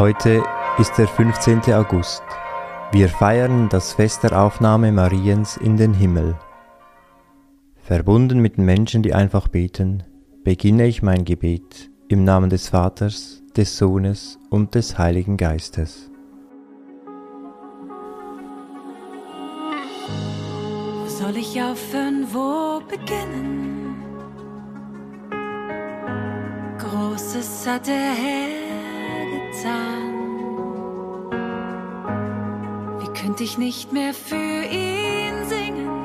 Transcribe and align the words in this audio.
Heute 0.00 0.42
ist 0.78 0.96
der 0.96 1.06
15. 1.06 1.74
August. 1.74 2.22
Wir 2.90 3.10
feiern 3.10 3.68
das 3.68 3.92
Fest 3.92 4.22
der 4.22 4.42
Aufnahme 4.42 4.92
Mariens 4.92 5.58
in 5.58 5.76
den 5.76 5.92
Himmel. 5.92 6.38
Verbunden 7.76 8.38
mit 8.38 8.56
den 8.56 8.64
Menschen, 8.64 9.02
die 9.02 9.12
einfach 9.12 9.48
beten, 9.48 10.02
beginne 10.42 10.86
ich 10.86 11.02
mein 11.02 11.26
Gebet 11.26 11.90
im 12.08 12.24
Namen 12.24 12.48
des 12.48 12.70
Vaters, 12.70 13.42
des 13.54 13.76
Sohnes 13.76 14.38
und 14.48 14.74
des 14.74 14.96
Heiligen 14.96 15.36
Geistes. 15.36 16.10
Wo 21.02 21.08
soll 21.08 21.36
ich 21.36 21.60
aufhören, 21.60 22.26
wo 22.32 22.80
beginnen? 22.88 23.96
Großes 26.78 27.66
hat 27.66 27.86
der 27.86 28.14
Herr 28.14 28.69
getan. 29.50 30.14
Wie 33.00 33.20
könnte 33.20 33.44
ich 33.44 33.58
nicht 33.58 33.92
mehr 33.92 34.14
für 34.14 34.36
ihn 34.36 35.48
singen? 35.48 35.99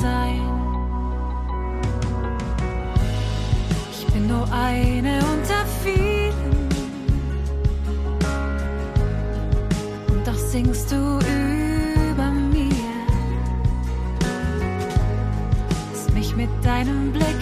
Sein. 0.00 0.40
Ich 3.90 4.06
bin 4.12 4.26
nur 4.26 4.46
eine 4.52 5.18
unter 5.18 5.66
vielen. 5.82 6.32
Und 10.10 10.26
doch 10.26 10.36
singst 10.36 10.90
du 10.92 10.96
über 10.96 12.30
mir. 12.30 12.70
Hast 15.92 16.12
mich 16.14 16.34
mit 16.36 16.50
deinem 16.62 17.12
Blick 17.12 17.41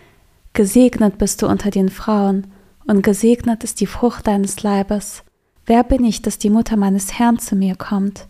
Gesegnet 0.53 1.17
bist 1.17 1.41
du 1.41 1.47
unter 1.47 1.69
den 1.69 1.89
Frauen, 1.89 2.47
und 2.85 3.03
gesegnet 3.03 3.63
ist 3.63 3.79
die 3.79 3.85
Frucht 3.85 4.27
deines 4.27 4.63
Leibes. 4.63 5.23
Wer 5.65 5.83
bin 5.83 6.03
ich, 6.03 6.21
dass 6.21 6.39
die 6.39 6.49
Mutter 6.49 6.75
meines 6.75 7.17
Herrn 7.17 7.39
zu 7.39 7.55
mir 7.55 7.75
kommt? 7.75 8.27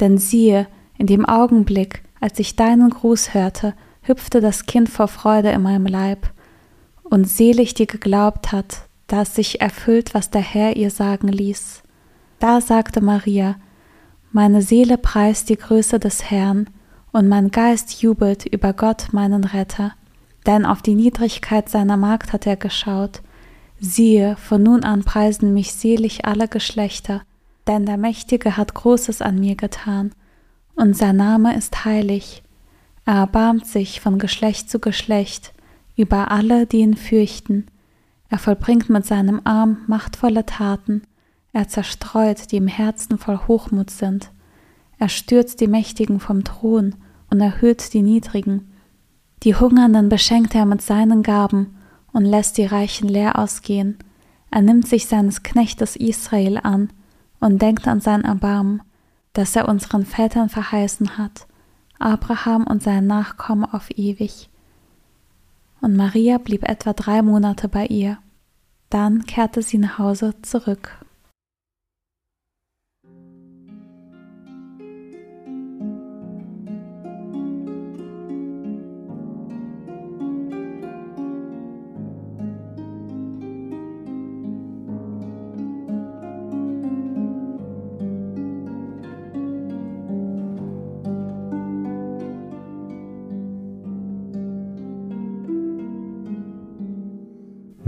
Denn 0.00 0.18
siehe, 0.18 0.66
in 0.98 1.06
dem 1.06 1.24
Augenblick, 1.24 2.02
als 2.20 2.38
ich 2.38 2.56
deinen 2.56 2.90
Gruß 2.90 3.32
hörte, 3.32 3.74
hüpfte 4.02 4.40
das 4.40 4.66
Kind 4.66 4.88
vor 4.88 5.08
Freude 5.08 5.50
in 5.50 5.62
meinem 5.62 5.86
Leib. 5.86 6.30
Und 7.04 7.28
selig 7.28 7.74
die 7.74 7.86
geglaubt 7.86 8.52
hat, 8.52 8.82
da 9.06 9.22
es 9.22 9.34
sich 9.34 9.60
erfüllt, 9.60 10.12
was 10.12 10.30
der 10.30 10.42
Herr 10.42 10.76
ihr 10.76 10.90
sagen 10.90 11.28
ließ. 11.28 11.82
Da 12.38 12.60
sagte 12.60 13.00
Maria, 13.00 13.56
Meine 14.32 14.60
Seele 14.60 14.98
preist 14.98 15.48
die 15.48 15.56
Größe 15.56 15.98
des 15.98 16.30
Herrn, 16.30 16.68
und 17.12 17.28
mein 17.28 17.50
Geist 17.50 18.02
jubelt 18.02 18.44
über 18.44 18.74
Gott, 18.74 19.08
meinen 19.12 19.44
Retter. 19.44 19.94
Denn 20.46 20.64
auf 20.64 20.82
die 20.82 20.94
Niedrigkeit 20.94 21.68
seiner 21.68 21.96
Magd 21.96 22.32
hat 22.32 22.46
er 22.46 22.56
geschaut. 22.56 23.22
Siehe, 23.80 24.36
von 24.36 24.62
nun 24.62 24.84
an 24.84 25.04
preisen 25.04 25.52
mich 25.52 25.72
selig 25.72 26.24
alle 26.24 26.48
Geschlechter, 26.48 27.22
denn 27.66 27.84
der 27.84 27.96
Mächtige 27.96 28.56
hat 28.56 28.74
Großes 28.74 29.20
an 29.22 29.38
mir 29.38 29.56
getan, 29.56 30.12
und 30.76 30.96
sein 30.96 31.16
Name 31.16 31.56
ist 31.56 31.84
heilig. 31.84 32.42
Er 33.04 33.14
erbarmt 33.14 33.66
sich 33.66 34.00
von 34.00 34.18
Geschlecht 34.18 34.70
zu 34.70 34.78
Geschlecht 34.78 35.52
über 35.96 36.30
alle, 36.30 36.66
die 36.66 36.78
ihn 36.78 36.96
fürchten. 36.96 37.66
Er 38.28 38.38
vollbringt 38.38 38.88
mit 38.90 39.06
seinem 39.06 39.40
Arm 39.44 39.78
machtvolle 39.86 40.44
Taten, 40.44 41.02
er 41.52 41.68
zerstreut, 41.68 42.52
die 42.52 42.58
im 42.58 42.68
Herzen 42.68 43.16
voll 43.18 43.40
Hochmut 43.48 43.90
sind. 43.90 44.30
Er 44.98 45.08
stürzt 45.08 45.60
die 45.60 45.68
Mächtigen 45.68 46.20
vom 46.20 46.44
Thron 46.44 46.94
und 47.30 47.40
erhöht 47.40 47.94
die 47.94 48.02
Niedrigen. 48.02 48.72
Die 49.42 49.54
Hungernden 49.54 50.08
beschenkt 50.08 50.54
er 50.54 50.66
mit 50.66 50.82
seinen 50.82 51.22
Gaben 51.22 51.76
und 52.12 52.24
lässt 52.24 52.58
die 52.58 52.66
Reichen 52.66 53.08
leer 53.08 53.38
ausgehen. 53.38 53.98
Er 54.50 54.62
nimmt 54.62 54.88
sich 54.88 55.06
seines 55.06 55.42
Knechtes 55.42 55.96
Israel 55.96 56.58
an 56.62 56.90
und 57.40 57.60
denkt 57.60 57.86
an 57.86 58.00
sein 58.00 58.24
Erbarmen, 58.24 58.82
das 59.34 59.54
er 59.54 59.68
unseren 59.68 60.06
Vätern 60.06 60.48
verheißen 60.48 61.18
hat, 61.18 61.46
Abraham 61.98 62.66
und 62.66 62.82
seinen 62.82 63.06
Nachkommen 63.06 63.64
auf 63.64 63.90
ewig. 63.90 64.48
Und 65.82 65.94
Maria 65.94 66.38
blieb 66.38 66.66
etwa 66.66 66.94
drei 66.94 67.20
Monate 67.20 67.68
bei 67.68 67.86
ihr. 67.86 68.18
Dann 68.88 69.26
kehrte 69.26 69.62
sie 69.62 69.78
nach 69.78 69.98
Hause 69.98 70.34
zurück. 70.42 71.04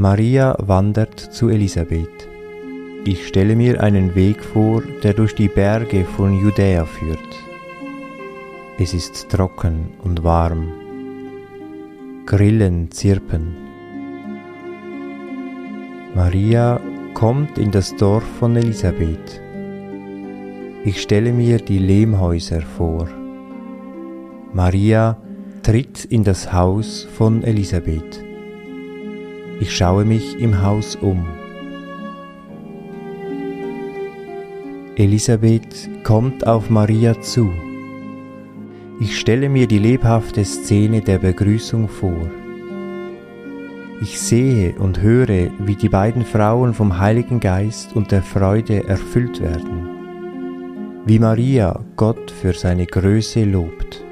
Maria 0.00 0.55
wandert 0.61 1.19
zu 1.19 1.49
Elisabeth. 1.49 2.29
Ich 3.05 3.27
stelle 3.27 3.56
mir 3.56 3.83
einen 3.83 4.15
Weg 4.15 4.45
vor, 4.45 4.81
der 5.03 5.12
durch 5.12 5.35
die 5.35 5.49
Berge 5.49 6.05
von 6.05 6.39
Judäa 6.39 6.85
führt. 6.85 7.19
Es 8.79 8.95
ist 8.95 9.29
trocken 9.29 9.89
und 10.05 10.23
warm. 10.23 10.69
Grillen 12.27 12.93
zirpen. 12.93 13.56
Maria 16.15 16.81
kommt 17.15 17.59
in 17.59 17.73
das 17.73 17.97
Dorf 17.97 18.23
von 18.39 18.55
Elisabeth. 18.55 19.43
Ich 20.85 21.03
stelle 21.03 21.33
mir 21.33 21.59
die 21.59 21.81
Lehmhäuser 21.81 22.61
vor. 22.61 23.09
Maria 24.53 25.17
tritt 25.65 26.05
in 26.05 26.23
das 26.23 26.53
Haus 26.53 27.03
von 27.17 27.43
Elisabeth. 27.43 28.27
Ich 29.60 29.76
schaue 29.76 30.05
mich 30.05 30.38
im 30.38 30.62
Haus 30.62 30.94
um. 30.94 31.26
Elisabeth 34.94 35.90
kommt 36.05 36.46
auf 36.46 36.70
Maria 36.70 37.20
zu. 37.20 37.50
Ich 39.00 39.19
stelle 39.19 39.49
mir 39.49 39.66
die 39.66 39.78
lebhafte 39.78 40.44
Szene 40.44 41.00
der 41.00 41.19
Begrüßung 41.19 41.88
vor. 41.88 42.31
Ich 44.00 44.20
sehe 44.20 44.75
und 44.78 45.02
höre, 45.02 45.50
wie 45.58 45.75
die 45.75 45.88
beiden 45.88 46.25
Frauen 46.25 46.72
vom 46.72 47.00
Heiligen 47.00 47.40
Geist 47.40 47.96
und 47.96 48.12
der 48.12 48.22
Freude 48.22 48.87
erfüllt 48.88 49.40
werden, 49.40 49.88
wie 51.04 51.19
Maria 51.19 51.81
Gott 51.96 52.31
für 52.31 52.52
seine 52.52 52.87
Größe 52.87 53.43
lobt. 53.43 54.04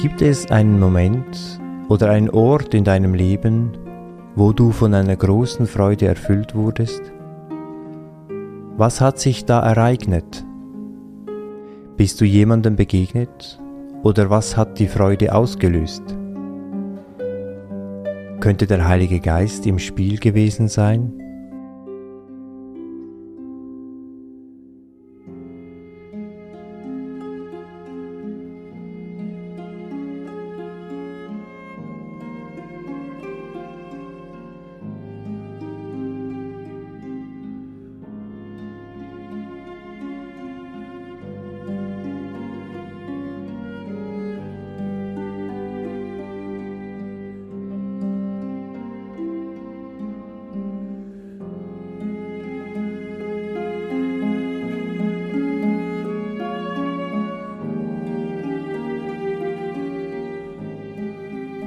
Gibt 0.00 0.22
es 0.22 0.48
einen 0.52 0.78
Moment 0.78 1.60
oder 1.88 2.10
einen 2.10 2.30
Ort 2.30 2.72
in 2.72 2.84
deinem 2.84 3.14
Leben, 3.14 3.76
wo 4.36 4.52
du 4.52 4.70
von 4.70 4.94
einer 4.94 5.16
großen 5.16 5.66
Freude 5.66 6.06
erfüllt 6.06 6.54
wurdest? 6.54 7.02
Was 8.76 9.00
hat 9.00 9.18
sich 9.18 9.44
da 9.44 9.58
ereignet? 9.58 10.44
Bist 11.96 12.20
du 12.20 12.24
jemandem 12.24 12.76
begegnet 12.76 13.60
oder 14.04 14.30
was 14.30 14.56
hat 14.56 14.78
die 14.78 14.86
Freude 14.86 15.34
ausgelöst? 15.34 16.04
Könnte 18.38 18.68
der 18.68 18.86
Heilige 18.86 19.18
Geist 19.18 19.66
im 19.66 19.80
Spiel 19.80 20.20
gewesen 20.20 20.68
sein? 20.68 21.27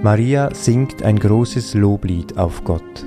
Maria 0.03 0.49
singt 0.51 1.03
ein 1.03 1.19
großes 1.19 1.75
Loblied 1.75 2.35
auf 2.35 2.63
Gott. 2.63 3.05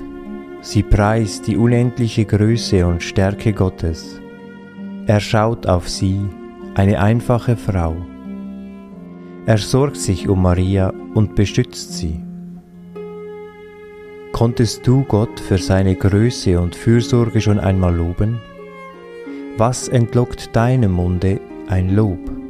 Sie 0.61 0.81
preist 0.81 1.45
die 1.45 1.57
unendliche 1.57 2.23
Größe 2.23 2.87
und 2.87 3.03
Stärke 3.03 3.51
Gottes. 3.51 4.21
Er 5.05 5.19
schaut 5.19 5.67
auf 5.67 5.89
sie, 5.89 6.21
eine 6.73 7.01
einfache 7.01 7.57
Frau. 7.57 7.97
Er 9.45 9.57
sorgt 9.57 9.97
sich 9.97 10.29
um 10.29 10.41
Maria 10.41 10.93
und 11.13 11.35
beschützt 11.35 11.97
sie. 11.97 12.23
Konntest 14.31 14.87
du 14.87 15.03
Gott 15.03 15.37
für 15.37 15.57
seine 15.57 15.95
Größe 15.95 16.57
und 16.57 16.77
Fürsorge 16.77 17.41
schon 17.41 17.59
einmal 17.59 17.93
loben? 17.93 18.39
Was 19.57 19.89
entlockt 19.89 20.55
deinem 20.55 20.93
Munde 20.93 21.41
ein 21.67 21.93
Lob? 21.93 22.44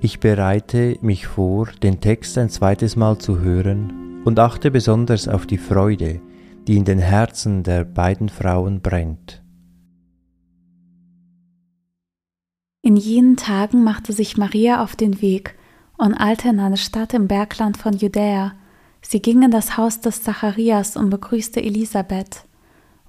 Ich 0.00 0.20
bereite 0.20 0.98
mich 1.00 1.26
vor, 1.26 1.68
den 1.82 2.00
Text 2.00 2.36
ein 2.36 2.50
zweites 2.50 2.96
Mal 2.96 3.18
zu 3.18 3.40
hören 3.40 4.22
und 4.24 4.38
achte 4.38 4.70
besonders 4.70 5.26
auf 5.26 5.46
die 5.46 5.58
Freude, 5.58 6.20
die 6.66 6.76
in 6.76 6.84
den 6.84 6.98
Herzen 6.98 7.62
der 7.62 7.84
beiden 7.84 8.28
Frauen 8.28 8.82
brennt. 8.82 9.42
In 12.82 12.96
jenen 12.96 13.36
Tagen 13.36 13.82
machte 13.82 14.12
sich 14.12 14.36
Maria 14.36 14.82
auf 14.82 14.96
den 14.96 15.20
Weg 15.20 15.56
und 15.96 16.14
eilte 16.14 16.50
in 16.50 16.60
eine 16.60 16.76
Stadt 16.76 17.14
im 17.14 17.26
Bergland 17.26 17.76
von 17.76 17.94
Judäa. 17.94 18.52
Sie 19.00 19.22
ging 19.22 19.42
in 19.42 19.50
das 19.50 19.76
Haus 19.76 20.00
des 20.00 20.22
Zacharias 20.22 20.96
und 20.96 21.10
begrüßte 21.10 21.60
Elisabeth. 21.62 22.44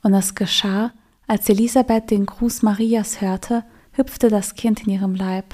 Und 0.04 0.14
es 0.14 0.36
geschah, 0.36 0.94
als 1.28 1.50
Elisabeth 1.50 2.10
den 2.12 2.26
Gruß 2.26 2.64
Marias 2.64 3.20
hörte, 3.20 3.66
hüpfte 3.92 4.30
das 4.30 4.56
Kind 4.56 4.88
in 4.88 4.94
ihrem 4.94 5.14
Leib. 5.14 5.54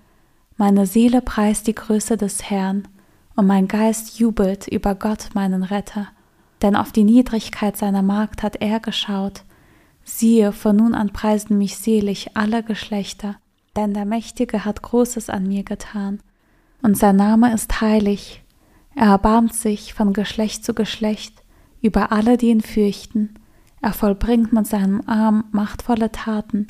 meine 0.61 0.85
Seele 0.85 1.23
preist 1.23 1.65
die 1.65 1.73
Größe 1.73 2.17
des 2.17 2.51
Herrn, 2.51 2.87
und 3.35 3.47
mein 3.47 3.67
Geist 3.67 4.19
jubelt 4.19 4.67
über 4.67 4.93
Gott, 4.93 5.29
meinen 5.33 5.63
Retter. 5.63 6.09
Denn 6.61 6.75
auf 6.75 6.91
die 6.91 7.03
Niedrigkeit 7.03 7.77
seiner 7.77 8.03
Magd 8.03 8.43
hat 8.43 8.57
er 8.57 8.79
geschaut. 8.79 9.41
Siehe, 10.03 10.51
von 10.51 10.75
nun 10.75 10.93
an 10.93 11.13
preisen 11.13 11.57
mich 11.57 11.77
selig 11.77 12.37
alle 12.37 12.61
Geschlechter, 12.61 13.37
denn 13.75 13.95
der 13.95 14.05
Mächtige 14.05 14.63
hat 14.63 14.83
Großes 14.83 15.31
an 15.31 15.47
mir 15.47 15.63
getan. 15.63 16.19
Und 16.83 16.95
sein 16.95 17.15
Name 17.15 17.51
ist 17.55 17.81
heilig. 17.81 18.43
Er 18.93 19.07
erbarmt 19.07 19.55
sich 19.55 19.95
von 19.95 20.13
Geschlecht 20.13 20.63
zu 20.63 20.75
Geschlecht 20.75 21.41
über 21.81 22.11
alle, 22.11 22.37
die 22.37 22.49
ihn 22.49 22.61
fürchten. 22.61 23.33
Er 23.81 23.93
vollbringt 23.93 24.53
mit 24.53 24.67
seinem 24.67 25.01
Arm 25.07 25.45
machtvolle 25.51 26.11
Taten. 26.11 26.67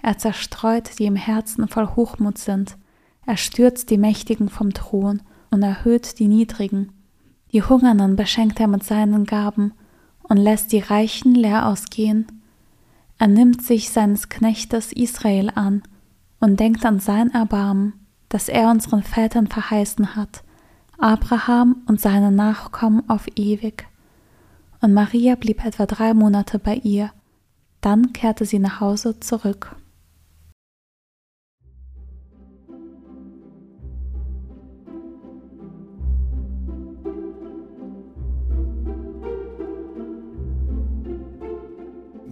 Er 0.00 0.16
zerstreut, 0.16 0.98
die 0.98 1.04
im 1.04 1.16
Herzen 1.16 1.68
voll 1.68 1.88
Hochmut 1.96 2.38
sind 2.38 2.78
Er 3.26 3.36
stürzt 3.36 3.90
die 3.90 3.98
Mächtigen 3.98 4.48
vom 4.48 4.72
Thron 4.72 5.20
und 5.50 5.62
erhöht 5.62 6.18
die 6.18 6.28
Niedrigen. 6.28 6.92
Die 7.52 7.62
Hungernden 7.62 8.16
beschenkt 8.16 8.60
er 8.60 8.68
mit 8.68 8.84
seinen 8.84 9.24
Gaben 9.24 9.72
und 10.22 10.36
lässt 10.36 10.72
die 10.72 10.78
Reichen 10.78 11.34
leer 11.34 11.66
ausgehen. 11.66 12.26
Er 13.18 13.28
nimmt 13.28 13.62
sich 13.62 13.90
seines 13.90 14.28
Knechtes 14.28 14.92
Israel 14.92 15.50
an 15.54 15.82
und 16.40 16.60
denkt 16.60 16.84
an 16.84 17.00
sein 17.00 17.32
Erbarmen, 17.32 17.94
das 18.28 18.48
er 18.48 18.70
unseren 18.70 19.02
Vätern 19.02 19.46
verheißen 19.46 20.16
hat, 20.16 20.42
Abraham 20.98 21.82
und 21.86 22.00
seine 22.00 22.30
Nachkommen 22.30 23.08
auf 23.08 23.26
ewig. 23.36 23.86
Und 24.80 24.92
Maria 24.92 25.34
blieb 25.34 25.64
etwa 25.64 25.86
drei 25.86 26.14
Monate 26.14 26.58
bei 26.58 26.76
ihr, 26.76 27.10
dann 27.80 28.12
kehrte 28.12 28.44
sie 28.44 28.58
nach 28.58 28.80
Hause 28.80 29.18
zurück. 29.20 29.76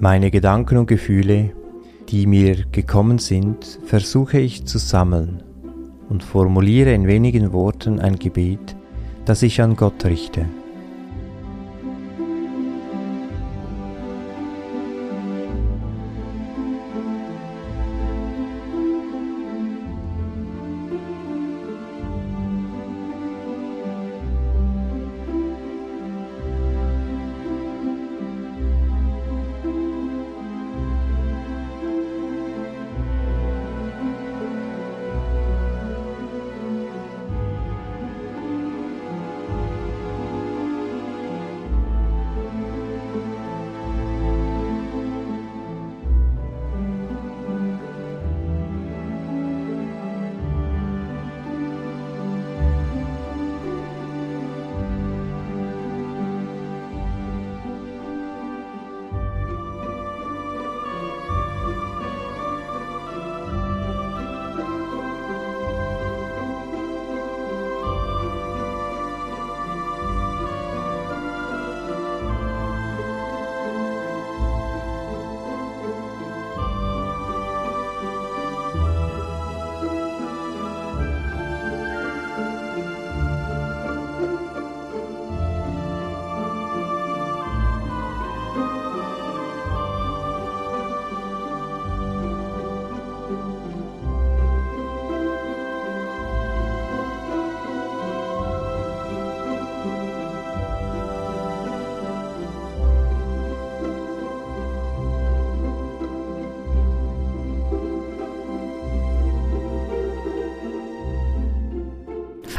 Meine 0.04 0.30
Gedanken 0.30 0.76
und 0.76 0.84
Gefühle, 0.84 1.52
die 2.10 2.26
mir 2.26 2.66
gekommen 2.70 3.16
sind, 3.16 3.78
versuche 3.86 4.38
ich 4.38 4.66
zu 4.66 4.76
sammeln 4.76 5.42
und 6.10 6.22
formuliere 6.22 6.92
in 6.92 7.06
wenigen 7.06 7.54
Worten 7.54 8.00
ein 8.00 8.18
Gebet, 8.18 8.76
das 9.24 9.42
ich 9.42 9.62
an 9.62 9.76
Gott 9.76 10.04
richte. 10.04 10.44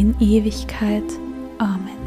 in 0.00 0.14
Ewigkeit. 0.18 1.04
Amen. 1.58 2.00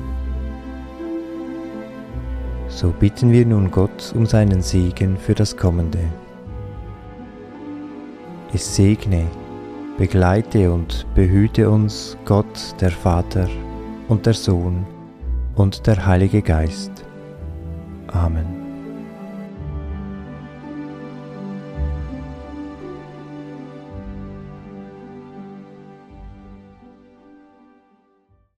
So 2.68 2.90
bitten 2.90 3.32
wir 3.32 3.46
nun 3.46 3.70
Gott 3.70 4.12
um 4.16 4.26
seinen 4.26 4.64
Segen 4.64 5.16
für 5.16 5.36
das 5.36 5.56
Kommende. 5.56 6.00
Es 8.52 8.76
segne, 8.76 9.28
begleite 10.00 10.72
und 10.72 11.06
behüte 11.14 11.70
uns 11.70 12.18
Gott, 12.26 12.76
der 12.82 12.92
Vater 12.92 13.48
und 14.08 14.26
der 14.26 14.34
Sohn 14.34 14.88
und 15.56 15.86
der 15.86 16.04
Heilige 16.04 16.42
Geist. 16.42 16.92
Amen. 18.08 18.63